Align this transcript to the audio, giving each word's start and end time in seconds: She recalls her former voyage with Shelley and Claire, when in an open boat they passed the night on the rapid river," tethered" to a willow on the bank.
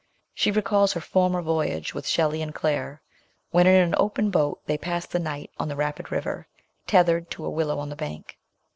She 0.33 0.49
recalls 0.49 0.93
her 0.93 0.99
former 0.99 1.43
voyage 1.43 1.93
with 1.93 2.07
Shelley 2.07 2.41
and 2.41 2.55
Claire, 2.55 3.03
when 3.51 3.67
in 3.67 3.75
an 3.87 3.93
open 3.99 4.31
boat 4.31 4.59
they 4.65 4.75
passed 4.75 5.11
the 5.11 5.19
night 5.19 5.51
on 5.59 5.67
the 5.67 5.75
rapid 5.75 6.11
river," 6.11 6.47
tethered" 6.87 7.29
to 7.37 7.45
a 7.45 7.51
willow 7.51 7.77
on 7.77 7.89
the 7.89 7.95
bank. 7.95 8.39